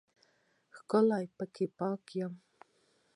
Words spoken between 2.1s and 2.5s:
یمه